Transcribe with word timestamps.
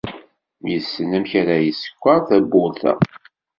Yessen 0.71 1.09
amek 1.17 1.31
ara 1.41 1.55
yeskeṛ 1.67 2.17
tawwurt-a. 2.27 2.93